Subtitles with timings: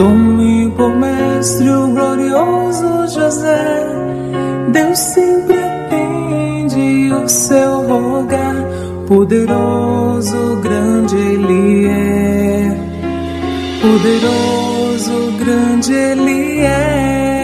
[0.00, 3.84] Tome por mestre o glorioso José,
[4.72, 8.56] Deus sempre atende o seu rogar,
[9.06, 12.74] poderoso, grande Ele é,
[13.82, 17.39] poderoso, grande Ele é.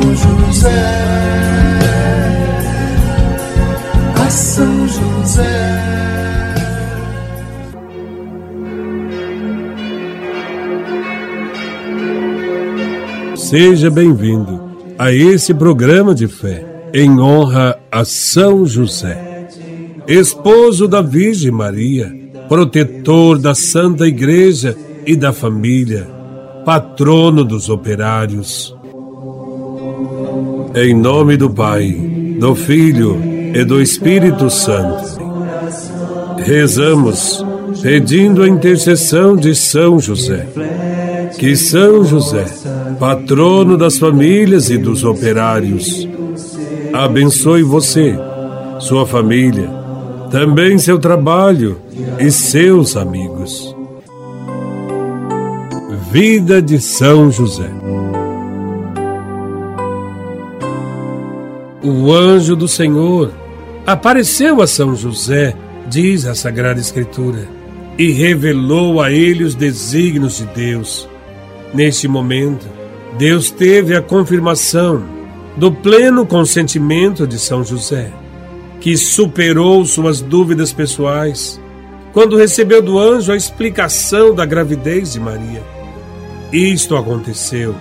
[0.00, 0.70] São José,
[4.14, 5.80] a São José.
[13.36, 16.64] Seja bem-vindo a esse programa de fé
[16.94, 19.48] em honra a São José,
[20.08, 22.10] esposo da Virgem Maria,
[22.48, 24.74] protetor da Santa Igreja
[25.06, 26.08] e da família,
[26.64, 28.79] patrono dos operários.
[30.74, 31.90] Em nome do Pai,
[32.38, 33.20] do Filho
[33.54, 35.18] e do Espírito Santo,
[36.44, 37.44] rezamos
[37.82, 40.46] pedindo a intercessão de São José.
[41.38, 42.44] Que São José,
[43.00, 46.08] patrono das famílias e dos operários,
[46.92, 48.16] abençoe você,
[48.78, 49.68] sua família,
[50.30, 51.78] também seu trabalho
[52.18, 53.74] e seus amigos.
[56.12, 57.70] Vida de São José.
[61.82, 63.32] O anjo do Senhor
[63.86, 65.54] apareceu a São José,
[65.88, 67.48] diz a Sagrada Escritura,
[67.96, 71.08] e revelou a ele os desígnios de Deus.
[71.72, 72.66] Neste momento,
[73.16, 75.02] Deus teve a confirmação
[75.56, 78.12] do pleno consentimento de São José,
[78.78, 81.58] que superou suas dúvidas pessoais
[82.12, 85.62] quando recebeu do anjo a explicação da gravidez de Maria.
[86.52, 87.74] Isto aconteceu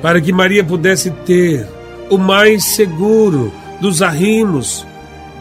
[0.00, 1.66] para que Maria pudesse ter
[2.10, 4.86] o mais seguro dos arrimos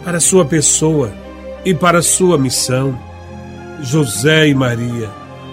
[0.03, 1.11] para sua pessoa
[1.65, 2.97] e para sua missão.
[3.81, 5.09] José e Maria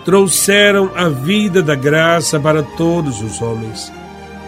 [0.09, 3.93] trouxeram a vida da graça para todos os homens.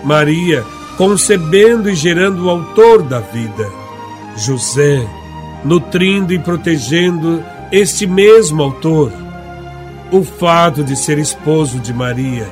[0.02, 0.64] Maria,
[0.96, 3.68] concebendo e gerando o autor da vida.
[4.38, 5.06] José,
[5.62, 9.12] nutrindo e protegendo este mesmo autor.
[10.10, 12.48] O fato de ser esposo de Maria,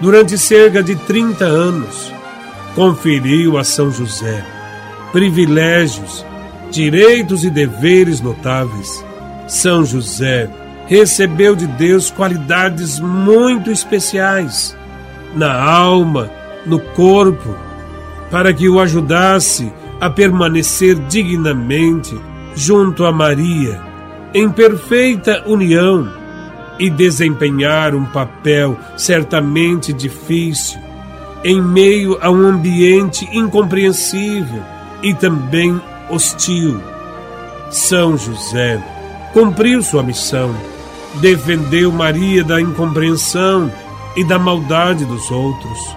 [0.00, 2.13] durante cerca de 30 anos,
[2.74, 4.44] conferiu a São José
[5.14, 6.26] privilégios,
[6.72, 9.04] direitos e deveres notáveis.
[9.46, 10.50] São José
[10.88, 14.76] recebeu de Deus qualidades muito especiais
[15.36, 16.28] na alma,
[16.66, 17.54] no corpo,
[18.28, 22.20] para que o ajudasse a permanecer dignamente
[22.56, 23.80] junto a Maria,
[24.34, 26.10] em perfeita união,
[26.76, 30.80] e desempenhar um papel certamente difícil,
[31.44, 34.62] em meio a um ambiente incompreensível
[35.02, 36.80] e também hostil.
[37.70, 38.82] São José
[39.32, 40.54] cumpriu sua missão
[41.20, 43.70] defendeu Maria da incompreensão
[44.16, 45.96] e da maldade dos outros,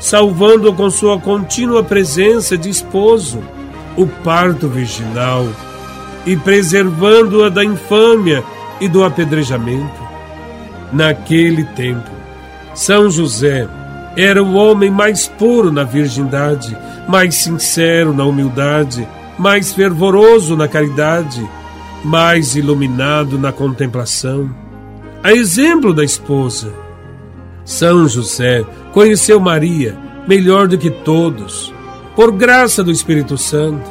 [0.00, 3.42] salvando-a com sua contínua presença de esposo,
[3.96, 5.46] o parto virginal,
[6.26, 8.44] e preservando-a da infâmia
[8.80, 10.08] e do apedrejamento.
[10.92, 12.10] Naquele tempo,
[12.74, 13.68] São José
[14.18, 16.76] era o homem mais puro na virgindade,
[17.08, 19.08] mais sincero na humildade,
[19.38, 21.48] mais fervoroso na caridade
[22.04, 24.50] mais iluminado na contemplação.
[25.22, 26.72] A exemplo da esposa,
[27.64, 29.96] São José conheceu Maria
[30.26, 31.72] melhor do que todos,
[32.14, 33.90] por graça do Espírito Santo,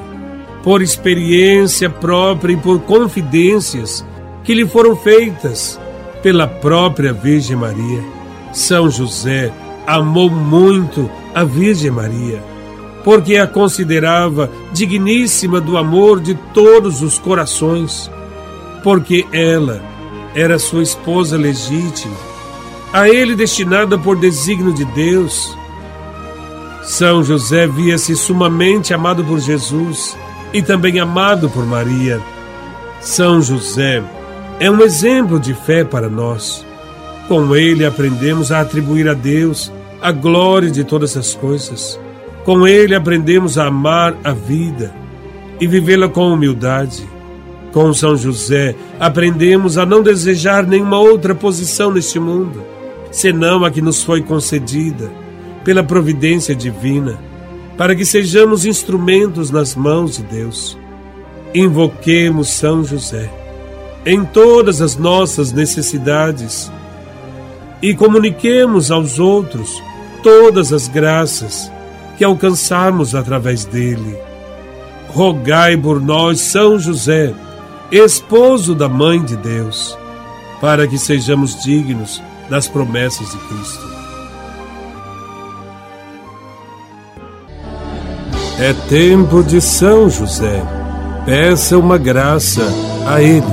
[0.64, 4.06] por experiência própria e por confidências
[4.44, 5.80] que lhe foram feitas
[6.22, 8.04] pela própria Virgem Maria.
[8.54, 9.52] São José
[9.88, 12.44] amou muito a Virgem Maria
[13.08, 18.12] porque a considerava digníssima do amor de todos os corações,
[18.84, 19.82] porque ela
[20.36, 22.14] era sua esposa legítima,
[22.92, 25.58] a ele destinada por desígnio de Deus.
[26.84, 30.18] São José via-se sumamente amado por Jesus
[30.52, 32.20] e também amado por Maria.
[33.00, 34.04] São José
[34.60, 36.66] é um exemplo de fé para nós.
[37.30, 39.72] Com ele aprendemos a atribuir a Deus
[40.02, 42.00] a glória de todas as coisas
[42.48, 44.96] com ele aprendemos a amar a vida
[45.60, 47.06] e vivê-la com humildade.
[47.74, 52.64] Com São José aprendemos a não desejar nenhuma outra posição neste mundo,
[53.12, 55.12] senão a que nos foi concedida
[55.66, 57.20] pela providência divina,
[57.78, 60.78] para que sejamos instrumentos nas mãos de Deus.
[61.54, 63.30] Invoquemos São José.
[64.06, 66.72] em todas as nossas necessidades
[67.82, 69.84] e comuniquemos aos outros
[70.24, 71.72] todas as graças
[72.18, 74.18] que alcançarmos através dele.
[75.10, 77.34] Rogai por nós, São José,
[77.92, 79.98] esposo da Mãe de Deus,
[80.60, 83.98] para que sejamos dignos das promessas de Cristo.
[88.60, 90.64] É tempo de São José.
[91.26, 92.64] Peça uma graça
[93.06, 93.46] a Ele.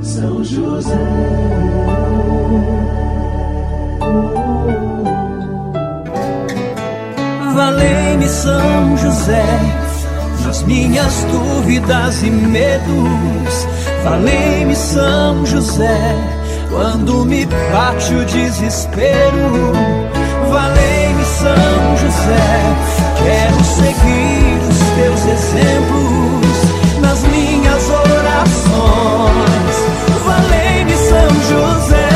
[0.00, 1.11] São José.
[8.32, 9.44] São José
[10.44, 13.68] nas minhas dúvidas e medos.
[14.02, 16.16] Valei-me São José
[16.70, 19.72] quando me bate o desespero.
[20.50, 22.60] Valei-me São José,
[23.22, 26.56] quero seguir os teus exemplos
[27.00, 29.32] nas minhas orações.
[30.24, 32.11] Valei-me São José,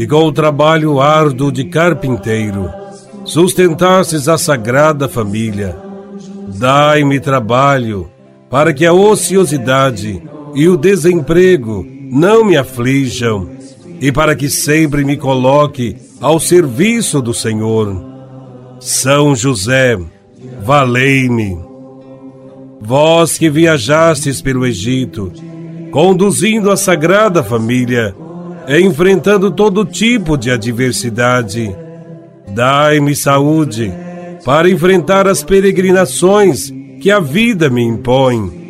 [0.00, 2.70] que com o trabalho árduo de carpinteiro
[3.22, 5.76] sustentastes a sagrada família,
[6.58, 8.10] dai-me trabalho
[8.48, 10.22] para que a ociosidade
[10.54, 13.50] e o desemprego não me aflijam
[14.00, 18.02] e para que sempre me coloque ao serviço do Senhor.
[18.80, 19.98] São José,
[20.64, 21.58] valei-me.
[22.80, 25.30] Vós que viajastes pelo Egito,
[25.90, 28.16] conduzindo a Sagrada Família,
[28.78, 31.74] enfrentando todo tipo de adversidade,
[32.54, 33.92] dai-me saúde
[34.44, 38.60] para enfrentar as peregrinações que a vida me impõe,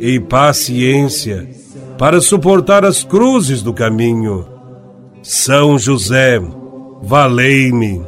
[0.00, 1.46] e paciência
[1.98, 4.46] para suportar as cruzes do caminho.
[5.22, 6.40] São José,
[7.02, 8.00] valei-me.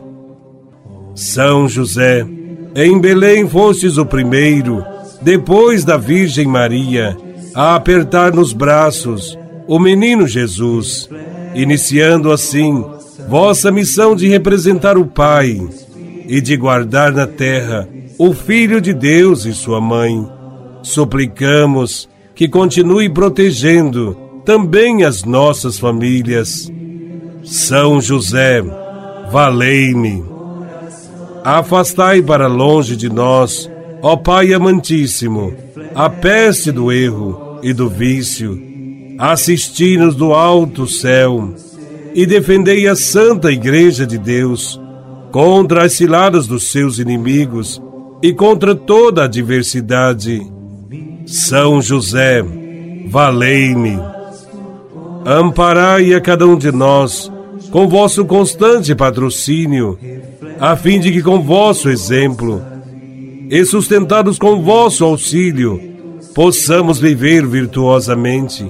[1.15, 2.27] São José,
[2.75, 4.83] em Belém fostes o primeiro,
[5.21, 7.15] depois da Virgem Maria,
[7.55, 9.39] a apertar nos braços
[9.69, 11.09] o menino Jesus,
[11.55, 12.85] iniciando assim
[13.29, 15.61] vossa missão de representar o Pai
[16.27, 17.89] e de guardar na terra
[18.19, 20.27] o Filho de Deus e sua mãe.
[20.83, 26.71] Suplicamos que continue protegendo também as nossas famílias.
[27.45, 28.63] São José,
[29.31, 30.25] valei-me.
[31.45, 33.69] Afastai para longe de nós,
[34.01, 35.53] ó Pai amantíssimo,
[35.95, 38.72] a peste do erro e do vício.
[39.25, 41.55] Assisti-nos do alto céu
[42.13, 44.81] e defendei a Santa Igreja de Deus
[45.31, 47.81] contra as ciladas dos seus inimigos
[48.21, 50.45] e contra toda a adversidade.
[51.25, 52.45] São José,
[53.07, 53.97] valei-me.
[55.25, 57.31] Amparai a cada um de nós
[57.71, 59.97] com vosso constante patrocínio,
[60.59, 62.61] a fim de que com vosso exemplo
[63.49, 65.81] e sustentados com vosso auxílio,
[66.35, 68.69] possamos viver virtuosamente,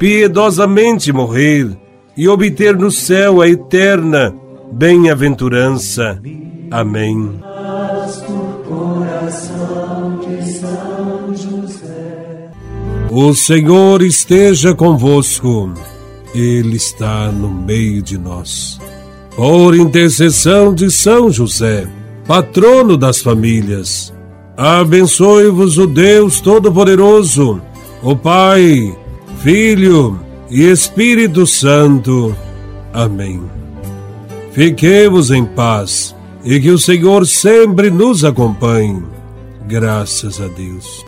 [0.00, 1.68] piedosamente morrer
[2.16, 4.34] e obter no céu a eterna
[4.72, 6.18] bem-aventurança.
[6.70, 7.38] Amém.
[13.10, 15.70] O Senhor esteja convosco,
[16.34, 18.80] Ele está no meio de nós.
[19.36, 21.86] Por intercessão de São José,
[22.26, 24.14] patrono das famílias,
[24.56, 27.60] abençoe-vos o Deus Todo-Poderoso,
[28.02, 28.96] o Pai,
[29.42, 30.20] Filho
[30.50, 32.36] e Espírito Santo.
[32.92, 33.40] Amém.
[34.52, 39.02] Fiquemos em paz e que o Senhor sempre nos acompanhe.
[39.66, 41.06] Graças a Deus.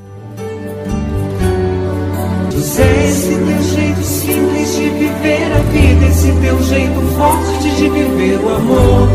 [2.56, 8.48] Esse teu jeito simples de viver a vida, esse teu jeito forte de viver o
[8.54, 9.08] amor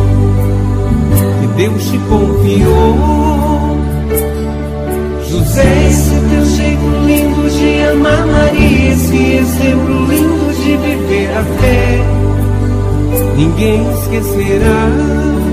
[1.40, 3.78] que Deus te confiou.
[5.30, 6.17] José, esse
[7.06, 12.00] lindo de amar Maria, esse exemplo lindo de viver a fé,
[13.36, 15.47] ninguém esquecerá.